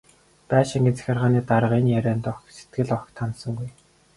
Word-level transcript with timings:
Байшингийн 0.49 0.95
захиргааны 0.97 1.41
дарга 1.49 1.75
энэ 1.81 1.91
ярианд 1.99 2.25
сэтгэл 2.55 2.89
огт 2.97 3.15
ханасангүй. 3.19 3.69